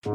[0.00, 0.14] 新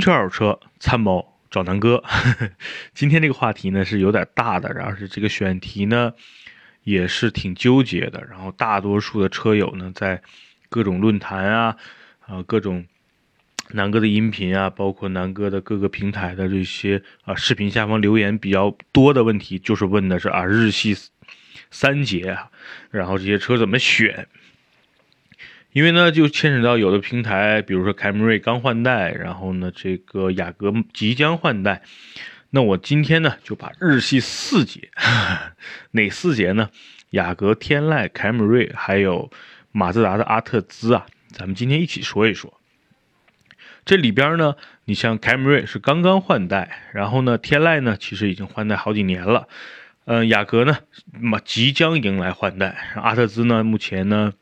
[0.00, 2.02] 车、二手车，参谋找南哥。
[2.94, 6.14] 今天这个话题呢是有点大的，然后是这个选题呢
[6.82, 8.24] 也是挺纠结的。
[8.30, 10.22] 然后大多数的车友呢在
[10.70, 11.76] 各种论坛啊
[12.20, 12.86] 啊各种
[13.72, 20.96] 南哥的音频啊，包括南哥的各个平台的这些啊视频下方留言比较多的问题，就是问的是啊日系
[21.74, 22.50] 三杰啊，
[22.92, 24.28] 然后这些车怎么选？
[25.72, 31.82] 因为呢，就牵扯到有的平台，比如说凯美瑞刚换代，然后呢，这个雅阁即将换代。
[32.50, 34.88] 那我今天呢，就把日系四节，
[35.90, 36.70] 哪四节呢？
[37.10, 39.32] 雅阁、天籁、凯美瑞，还有
[39.72, 42.60] 马自达的阿特兹啊，咱们今天一起说一说。
[43.84, 49.48] 这里边呢，你像凯美瑞是刚刚换代，然后呢，天籁呢，其实已经换代好几年了。
[50.04, 50.78] 嗯，雅阁呢，
[51.12, 54.32] 嘛即将迎来换代，阿特兹呢，目前呢。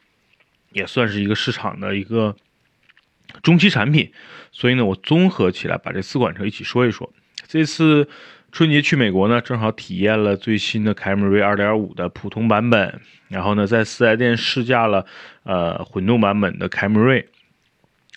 [0.74, 2.34] 也算是一个市场的一个
[3.42, 4.10] 中期产品，
[4.52, 7.12] 所以呢，我综合起来把这四款车一起说一说。
[7.46, 8.08] 这次
[8.50, 15.04] 春节去美国呢，正好体验了最新的凯美瑞2.5的普通版本，然后呢，在四 S 店试驾了
[15.42, 17.28] 呃混动版本的凯美瑞。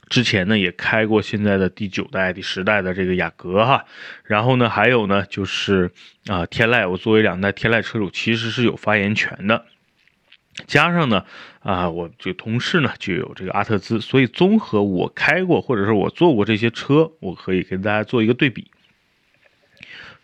[0.10, 3.86] 之前呢，也开过现在的第九代、第十代的这个雅阁哈。
[4.24, 5.92] 然后呢，还有呢，就是
[6.28, 9.66] 啊天籁，我作为两代天籁车主，其实是有发言权的。
[10.68, 11.26] 加上呢，
[11.60, 18.72] 啊，我这同事呢就有这个阿特兹，所以综合我开过或者是我坐过这些车，我可以跟大家做一个对比。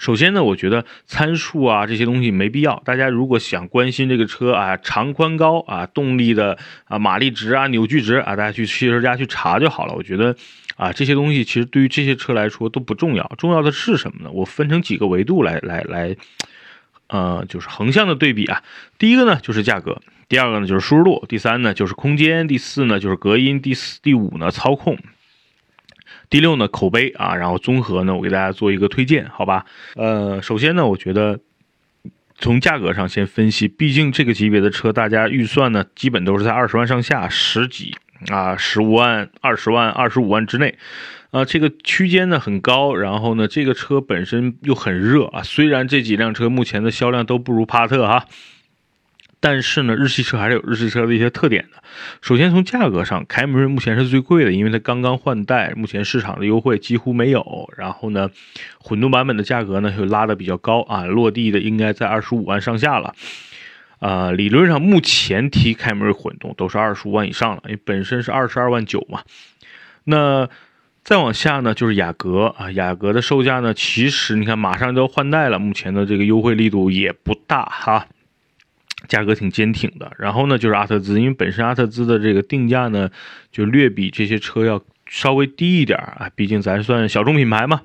[0.02, 9.94] 首先呢，我觉得参数啊这些东西没必要，大家如果想关心这个车啊长宽高啊动力的啊马力值啊扭矩值啊，大家去汽车家去查就好了。
[9.94, 10.36] 我觉得
[10.76, 14.32] 啊这些东西其实对于这些车来说都不重要，重要的是什么呢？
[14.32, 16.16] 我分成几个维度来来来，
[17.06, 18.64] 呃，就是横向的对比啊。
[18.98, 20.02] 第一个呢就是价格。
[20.28, 24.98] 第二个呢就是舒适度，第三呢就是空间，第四呢就是隔音，第四第五呢操控，
[26.32, 29.66] 第六呢口碑啊，然后综合呢我给大家做一个推荐，好吧？
[29.96, 31.40] 呃，首先呢我觉得
[32.40, 37.94] 从价格上先分析，毕竟这个级别的车大家预算呢基本都是在二十万上下，十几
[38.30, 40.78] 啊十五万、二十万、二十五万之内，
[41.32, 48.26] 啊这个区间呢很高，然后呢这个车本身又很热啊，虽然这几辆车目前的销量都不如帕特哈。
[49.42, 51.82] 但是呢，日系车还是有日系车的一些特点的。
[52.22, 57.68] 首先从价格上，凯美瑞目前是最贵的，因为它刚刚换代，目前市场的优惠几乎没有。
[57.76, 58.30] 然后呢，
[58.80, 63.16] 混动版本的价格呢又拉的比较高啊，落地的应该在二十五万上下了。
[63.98, 69.22] 啊，理论上目前提凯美瑞混动都是二十五万以上了，因为本身是二十二万九嘛。
[70.04, 70.48] 那
[71.04, 78.06] 再往下呢，就是雅阁啊，雅阁的售价呢，其实你看马上就要换代了，目前的这个优惠力度也不大哈。
[79.08, 83.10] 价格挺坚挺的，然后呢就是阿特兹，因为本身阿特兹的这个定价呢，
[83.52, 87.82] 就略比这些车要稍微低一点啊，毕竟咱算小众品牌嘛。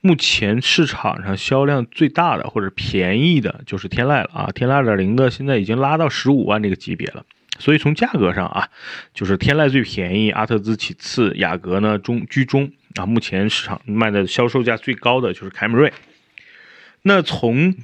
[0.00, 7.24] 目前市场上销量最大的或者便宜的就是天籁了啊，天籁二点零的现在已经拉到十五万这个级别了，
[7.58, 8.68] 所以从价格上啊，
[9.12, 13.04] 就是天籁最便宜，阿特兹其次，雅阁呢中居中啊。
[13.04, 15.92] 目前市场卖的销售价最高的就是凯美瑞。
[17.02, 17.74] 那从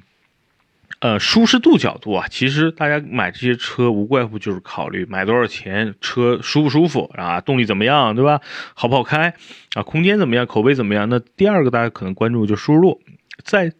[1.04, 8.40] 呃，舒适度角度啊，其实大家买这些车无外乎就是考虑买多少钱，车舒不舒服啊，动力怎么样，对吧？
[8.72, 9.34] 好不好开
[9.74, 9.82] 啊？
[9.82, 10.46] 空间怎么样？
[10.46, 11.06] 口碑怎么样？
[11.10, 13.02] 那第二个大家可能关注就舒适度，
[13.44, 13.70] 在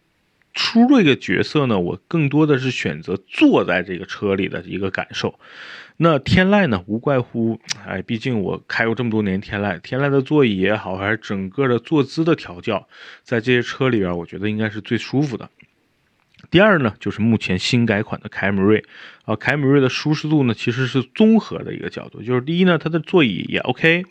[0.53, 5.39] 舒适度这个角色呢，我更多的是选择坐在这个车里的一个感受。
[5.97, 12.87] 那天籁呢，无怪乎，哎，毕竟我开过这么多年天籁，天籁的座椅也好，还是整个的坐姿的调教，
[13.23, 15.49] 在这些车里边，我觉得应该是最舒服的。
[16.55, 18.85] 第二呢，就是目前新改款的凯美瑞，
[19.25, 24.05] 啊，凯美瑞的舒适度呢，其实是综合的一个角度，就是第一呢，它的座椅也 OK，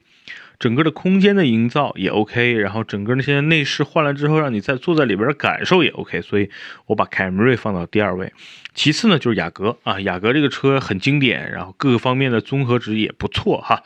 [0.58, 6.50] 整个的空间的营造也 OK，然后整个那些内饰换了之后，让你在坐在里边的感受也 OK，所以
[6.84, 8.30] 我把凯美瑞放到第二位。
[8.74, 13.82] 其次呢，就是雅阁啊，雅阁这个车很经典，然后各个方面的综合值也不错哈，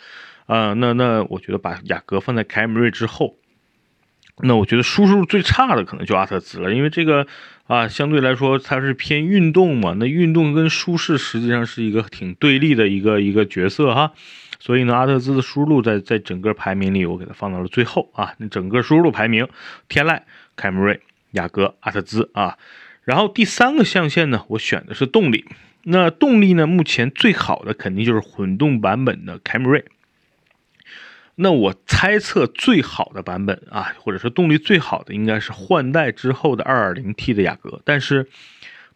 [0.47, 3.37] 啊，那那我觉得把雅阁放在凯美瑞之后。
[4.43, 7.27] 那我觉得舒适最差的可能就阿特兹了，因为这个
[7.67, 14.13] 啊，相对来说它是偏运动嘛，那运动跟舒适实际上是一个挺对立的一个一个角色哈，
[14.59, 18.33] 所以呢，阿特兹的输入在在整个排名里，我给它放到了最后啊。
[18.39, 19.47] 那整个输入排名，
[19.89, 20.21] 天籁、
[20.57, 21.01] 凯美瑞、
[21.33, 22.57] 雅阁、阿特兹啊，
[23.05, 25.45] 然后第三个象限呢，我选的是动力。
[25.85, 29.85] 那动力呢，目前最好的肯定就是混动版本的凯美瑞。
[31.41, 37.81] 那我猜测最好的版本啊，或者说动力最好的应该是换代之后的 2.0T 的雅阁。
[37.85, 38.29] 但是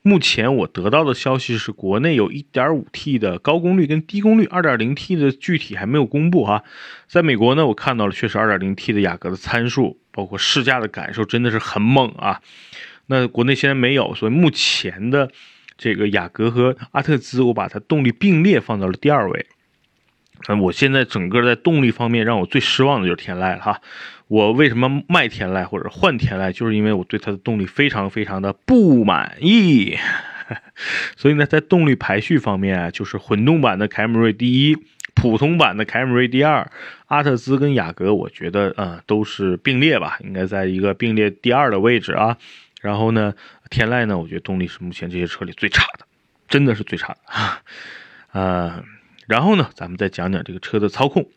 [0.02, 6.64] 目前我得到的消息是，国内有 1.5T 的高功率跟低功率，2.0T 的具体还没有公布哈。
[7.06, 12.40] 在美国呢，我看到了确实 2.0T 的雅阁的参数，包括试驾的感受真的是很猛啊。
[13.06, 15.30] 那国内现在没有，所以目前的
[15.78, 19.46] 这个雅阁和阿特兹，我把它动力并列放到了第二位。
[20.48, 23.80] 嗯，我现在整个在动力方面让我最失望的就是天籁了哈。
[24.28, 29.98] 我为什么卖天籁或者换天籁，就是因为我对它的动力非常非常的不满意。
[31.16, 34.76] 所以呢，在动力排序方面啊，就是混动版的凯美瑞第一，
[35.14, 36.70] 普通版的凯美瑞第二，
[37.06, 42.36] 阿特兹跟雅阁，我觉得啊都是并列吧，应该在一个并列第二的位置啊。
[42.80, 43.32] 然后呢，
[43.70, 46.06] 天籁呢，我觉得动力是目前这些车里最差的，
[46.48, 47.62] 真的是最差的啊。
[48.32, 48.82] 呃，
[49.26, 51.28] 然后呢，咱们再讲讲这个车的操控。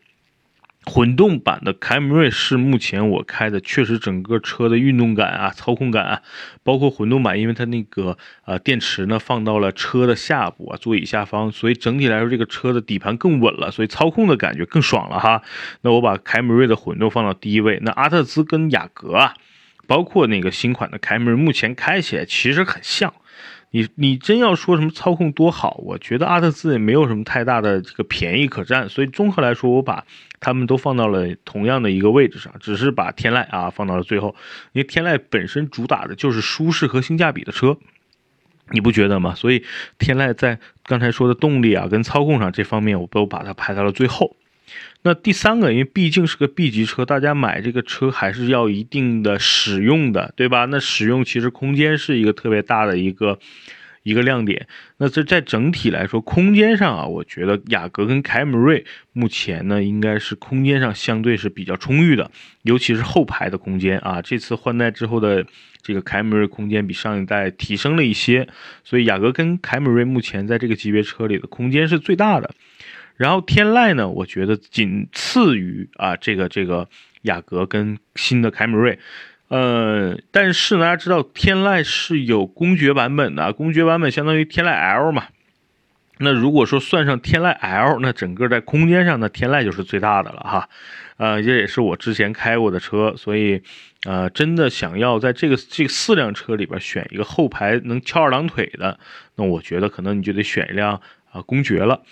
[0.88, 6.22] 混动版的凯美瑞是目前我开的，确实整个车的运动感啊、操控感啊，
[6.62, 15.42] 包括混动版，因为它那个呃电池呢放到了车的下部啊，座椅下方，所以整体来说这个车的底盘更稳了，所以操控的感觉更爽了哈。
[15.80, 19.34] 那我把凯美瑞的混动放到第一位，那阿特兹跟雅阁啊，
[19.88, 23.12] 包括那个新款的凯美瑞，目前开起来其实很像。
[23.70, 30.04] 你你真要说什么操控多好，我觉得阿特兹也没有什么太大的这个便宜可占，所以综合来说，我把
[30.40, 34.34] 他们都放到了同样的一个位置上，只是把天籁啊放到了最后，
[34.72, 37.76] 因为天籁本身主打的就是舒适和性价比的车，
[38.70, 39.34] 你不觉得吗？
[39.34, 39.62] 所以
[39.98, 44.36] 天籁在刚才说的动力啊跟操控上这方面，我都把它排到了最后。
[45.06, 50.64] 那第三个，因为毕竟是个 B 级车，大家买这个车还是要一定的使用的，对吧？
[50.64, 53.38] 那使用其实空间是一个特别大的一个
[54.02, 54.66] 一个亮点。
[54.96, 62.28] 那这在整体来说，空间上啊，我觉得雅阁跟凯美瑞目前呢，应该是空间上相对是比较充裕的，
[62.62, 64.20] 尤其是后排的空间啊。
[64.20, 65.46] 这次换代之后的
[65.82, 68.48] 这个凯美瑞空间比上一代提升了一些，
[68.82, 72.50] 所以雅阁跟凯美瑞目前在这个级别车里的空间是最大的。
[73.16, 76.88] 然后天籁呢，我觉得仅次于啊这个这个
[77.22, 78.98] 雅阁跟新的凯美瑞，
[79.48, 85.24] 呃，但是大家知道天籁是有公爵版本的，公爵版本相当于天籁 L 嘛。
[86.18, 90.68] 那如果说算上天籁 L，那整个在空间上呢，天籁就是最大的了哈。
[91.18, 93.62] 呃，这也是我之前开过的车，所以
[94.04, 98.98] 呃，真的想要在这个这四辆车里边选一个后排能翘二郎腿的，
[99.36, 102.02] 那我觉得可能你就得选一辆啊公爵了。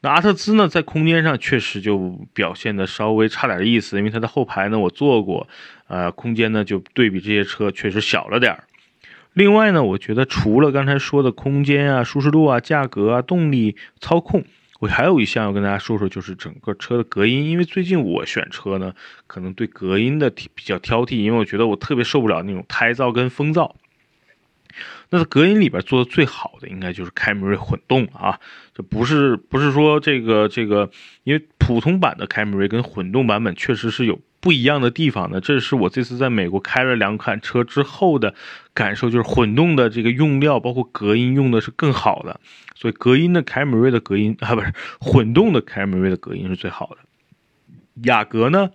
[0.00, 1.98] 那阿特兹呢，在空间上确实就
[2.32, 5.48] 表现的稍微差点意思，因为它的后排呢我坐过，
[5.88, 8.64] 呃，空间呢就对比这些车确实小了点儿。
[9.32, 14.44] 另外呢，我觉得除了刚才说的空间啊、舒适度啊、价格啊、动力、操控，
[14.78, 17.44] 我还有一项要跟大家说说，就是整个车的隔音。
[17.50, 18.94] 因为最近我选车呢，
[19.26, 23.72] 可能对隔音的比较挑剔，因为我觉得我特别受不了那种胎噪跟风噪。
[25.10, 28.38] 那隔音里边做的最好的应该就是凯美瑞混动啊，
[28.74, 30.90] 这不是不是说这个这个，
[31.24, 35.40] 因为普通版的凯美瑞跟混动版本确实是有不一样的地方的。
[35.40, 38.34] 这是我这次在美国开了两款车之后的
[38.74, 42.38] 感受，就是混动的这个用料包括隔音用的是更好的，
[42.74, 46.98] 所以隔音的凯美瑞的隔音啊不是混动的凯美瑞的隔音是最好的。
[48.04, 48.70] 雅阁呢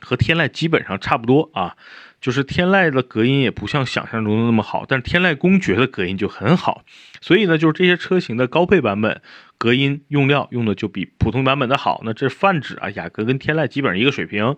[0.00, 1.76] 和天籁基本上差不多啊。
[2.22, 6.84] 就是天籁的隔音也不像想象中的那么好，但是天籁公爵的隔音就很好，
[7.20, 9.20] 所以呢，就是这些车型的高配版本
[9.58, 12.00] 隔音用料用的就比普通版本的好。
[12.04, 14.56] 那这泛指啊，雅阁跟天籁基本上一个水平。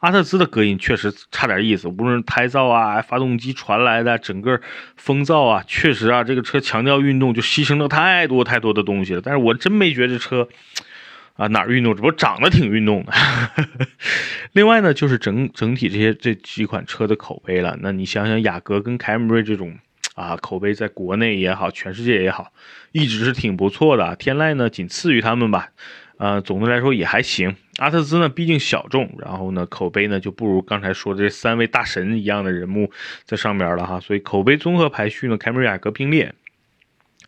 [0.00, 4.60] 阿特兹的隔音确实差点意思，无论是胎噪啊、发动机传来的整个
[4.96, 9.22] 风噪啊，确实啊，这个车强调运动就牺牲了太多太多的东西了。
[9.22, 10.48] 但是我真没觉得这车。
[11.34, 11.94] 啊，哪儿运动？
[11.94, 13.12] 只不过长得挺运动的。
[14.52, 17.78] 另外呢，就是整整体这些这几款车的口碑了。
[17.80, 19.78] 那你想想，雅阁跟凯美瑞这种
[20.14, 22.52] 啊，口碑在国内也好，全世界也好，
[22.92, 24.14] 一直是挺不错的。
[24.16, 25.70] 天籁呢，仅次于他们吧。
[26.18, 27.56] 呃，总的来说也还行。
[27.78, 32.92] 阿特兹呢，毕竟小众，然后呢，口碑呢就不如刚才说的这三位大神一样的人物
[33.24, 33.98] 在上边了哈。
[34.00, 36.34] 所以口碑综合排序呢，凯美瑞、雅阁并列。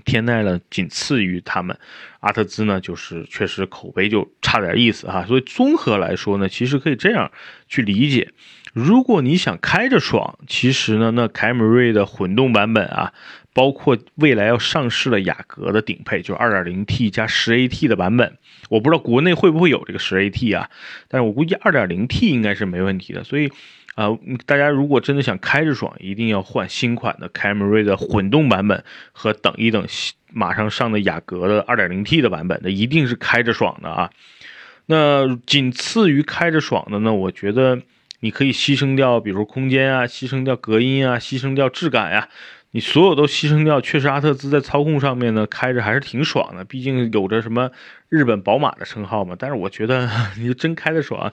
[0.05, 1.79] 天籁呢，仅次于他们，
[2.23, 5.27] 阿特兹呢，就是确实口碑就差点意思哈。
[5.27, 7.31] 所以综合来说呢，其实可以这样
[7.69, 8.31] 去理解：
[8.73, 13.13] 如果你想开着爽，其实呢，那凯美瑞的混动版本啊，
[13.53, 18.39] 包括未来要上市的雅阁的顶配，就是 2.0T 加 10AT 的版本，
[18.71, 20.71] 我不知道国内会不会有这个 10AT 啊，
[21.09, 23.51] 但是我估计 2.0T 应该是没问题的，所以。
[23.95, 24.09] 啊，
[24.47, 29.85] 大家如果真的想开着爽，一定要换新款的凯美瑞的混动版本和等一等
[30.33, 34.11] 马上上的雅阁的 2.0T 的版本，那一定是开着爽的啊。
[34.87, 37.81] 那仅次于开着爽的呢，我觉得
[38.21, 42.29] 你可以牺牲掉，比如空间啊，牺牲掉隔音啊，牺牲掉质感呀。
[42.75, 47.71] 你所有都牺牲掉，确实阿特兹在操控上面呢开着还是挺爽的，毕竟有着什么
[48.09, 49.37] 日本宝马的称号嘛。
[49.39, 50.09] 但是我觉得
[50.39, 51.33] 你真开的爽，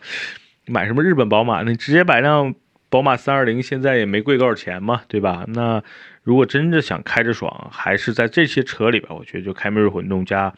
[0.67, 1.63] 买什么日本宝马？
[1.63, 2.53] 你直接买辆
[2.89, 5.45] 宝马三二零，现在也没贵多少钱嘛，对吧？
[5.47, 5.83] 那
[6.23, 10.53] 如果真的想开着爽，还是在这些车里边，我觉得就凯美瑞混动加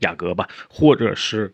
[0.00, 1.52] 雅阁吧，或者是。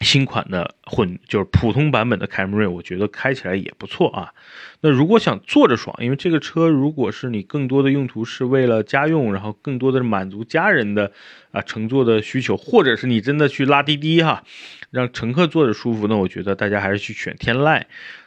[0.00, 4.32] 新款的混就是普通版本的凯美瑞，我觉得开起来也不错啊。
[4.80, 11.12] 那如果想坐着爽，因为这个车如果是你更多的用途是为了家用，然后更多的是满足家人的
[11.52, 14.42] 啊乘坐的需求，或者是你真的去拉滴滴哈，
[14.90, 17.84] 让乘客坐着舒服，那我觉得大家还是去选天籁。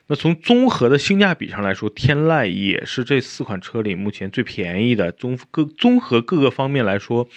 [0.08, 5.12] 那从综合的性价比上来说，天籁也是这四款车里目前最便宜的。
[5.12, 7.28] 综各综合各个方面来说。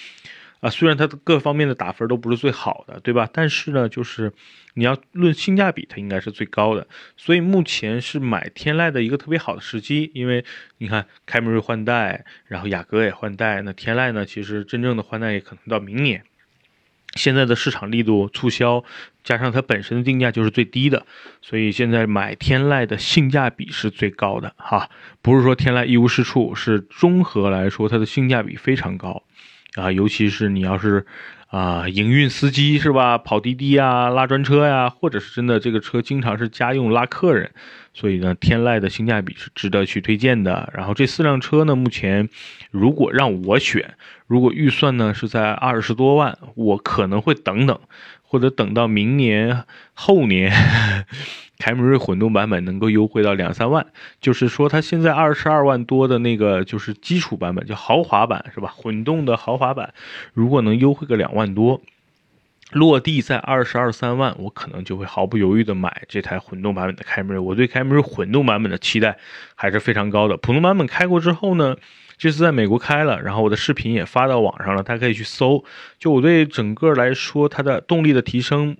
[0.60, 3.28] 啊，虽然它的各方面的打分都不是最好的，对吧？
[3.32, 4.32] 但是呢，就是
[4.74, 6.86] 你要论性价比，它应该是最高的。
[7.16, 10.44] 所以目前是买天籁的一个特别好的时机，因为
[10.78, 16.22] 你看凯美瑞换代，然后雅阁也换代，那天籁呢，其实真正的换代也可能到明年。
[17.16, 18.84] 现在的市场力度促销，
[19.24, 21.06] 加上它本身的定价就是最低的，
[21.42, 24.88] 所以现在买天籁的性价比是最高的哈。
[25.20, 29.24] 不是说天籁一无是处，是综合来说它的性价比非常高。
[29.74, 31.06] 啊，尤其是你要是
[31.48, 37.50] 啊营运司机是吧，跑滴滴啊、拉专车呀，或者是真的这个车经常是家用拉客人，
[37.94, 40.70] 所以呢，天籁的性价比是值得去推荐的。
[40.74, 42.28] 然后这四辆车呢，目前
[42.70, 43.94] 如果让我选，
[44.26, 47.78] 如果预算呢是在二十多万，我可能会等等。
[48.22, 50.52] 或者等到明年后年，
[51.60, 53.86] 凯美瑞混动版本能够优惠到两三万，
[54.20, 58.72] 就是说它现在二十二万多的那个就是基础版本，叫豪华版是吧？
[58.74, 59.94] 混动的豪华版，
[60.34, 61.80] 如果能优惠个两万多，
[62.72, 67.38] 落地在二十二三万，我可能就会毫不犹豫的买这台混动版本的凯美瑞。
[67.38, 69.18] 我对凯美瑞混动版本的期待
[69.54, 70.36] 还是非常高的。
[70.38, 71.76] 普通版本开过之后呢？
[72.18, 75.64] 这次在美国开了，然后我的视频也发到网上了，大家可以去搜。
[75.98, 78.76] 就我对整个来说，它的动力的提升，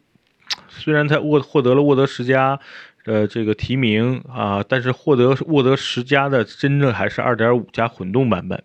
[0.69, 2.59] 虽然它沃获得了沃德十佳
[3.05, 8.63] 呃这个提名啊，但是获得沃德十佳的真正还是二点五加混动版本。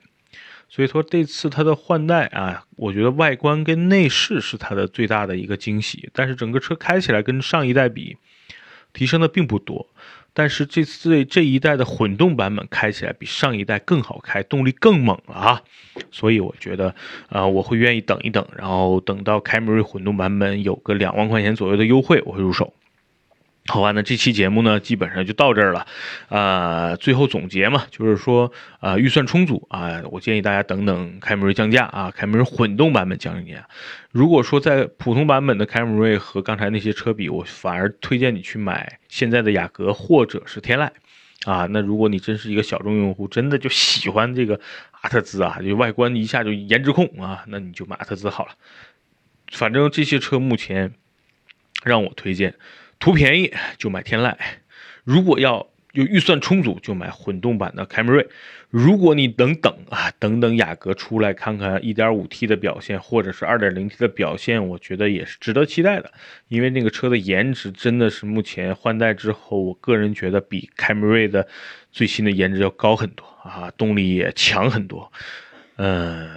[0.68, 8.18] 所以说这次它的换代啊，我觉得外观跟内饰是它的最大的一个惊喜，但是整个车开起来跟上一代比，
[8.92, 9.88] 提升的并不多。
[10.36, 15.62] 但是这次这一代的混动版本开起来比上一代更好开，动力更猛了啊！
[16.12, 16.94] 所以我觉得，
[17.30, 22.74] 呃，我会愿意等一等，然后等到凯美瑞混动版本有个两万块钱左右的优惠，我会入手。
[23.67, 25.88] 好吧，那这期节目呢，基本上就到这儿了，
[26.29, 33.63] 啊，最后总结嘛，就是说，啊，预算充足啊，我建议大家等等凯美瑞降价啊，凯美瑞混动版本降一点。
[34.12, 40.91] 如果说在普通版本的凯美瑞和刚才那些车比，我反而推荐你去买现在的雅阁或者是天籁，
[41.45, 44.60] 啊，那如果你真是一个小众用户，真的就喜欢这个
[45.01, 48.51] 阿特兹啊，就外观一下就颜值控啊，那你就买阿特兹好了。
[49.51, 50.93] 反正这些车目前
[51.84, 52.53] 让我推荐。
[53.00, 54.36] 图便宜就买天籁，
[55.04, 58.28] 如果要有预算充足就买混动版的凯美瑞。
[58.70, 66.12] 如果你等等啊，等等雅阁出来看看 1.5T 的表现，或者是 2.0T 的表现，我觉得也是值得期待的。
[66.50, 71.48] 因为那个车的颜值真的是目前换代之后，我个人觉得比凯美瑞的
[71.94, 75.10] 最新的颜值要高很多啊，动力也强很多。
[75.77, 76.29] 嗯，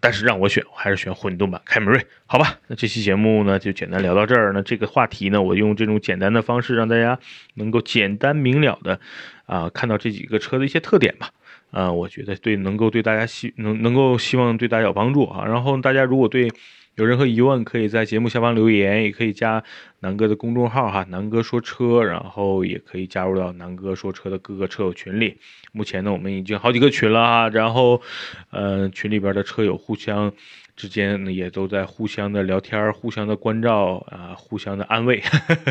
[0.00, 2.58] 但是让我选，我还是选混动版凯美瑞，好吧？
[2.66, 4.52] 那这期节目呢，就简单聊到这儿。
[4.52, 7.18] 那这个话题呢，我用这种简单的方式，让大家
[7.54, 9.00] 能够简单明了的
[9.46, 11.30] 啊，看到这几个车的一些特点吧。
[11.70, 15.44] 啊，我觉得对，能够对大家希能能够希望对大家有帮助啊。
[15.46, 16.50] 然后大家如果对。
[16.94, 19.64] 有任何疑问，可以在节目下方留言，也可以加
[20.00, 25.38] 南哥的公众号哈，南哥说车，然后也可以加入到南哥说车的各个车友群里。
[25.72, 28.02] 目前呢，我们已经好几个群了哈，然后，
[28.50, 30.30] 呃，群里边的车友互相
[30.76, 35.22] 之间呢，也都在互相的聊天，互相的关照啊，互相的安慰，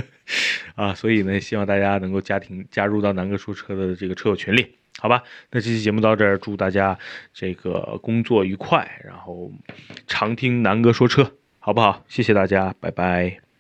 [0.74, 4.81] 啊，所以呢，希望大家能够家庭加入到南哥说车的这个车友群里。
[5.02, 6.96] 好吧，那这期节目到这儿，祝大家
[7.34, 9.52] 这个工作愉快，然后
[10.06, 12.04] 常听南哥说车，好不好？
[12.08, 13.51] 谢谢大家，拜拜。